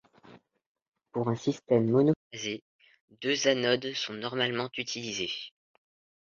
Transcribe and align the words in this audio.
Pour 1.11 1.29
un 1.29 1.35
système 1.35 1.87
monophasé, 1.91 2.63
deux 3.21 3.47
anodes 3.47 3.93
sont 3.93 4.13
normalement 4.15 4.67
utilisées. 4.75 5.29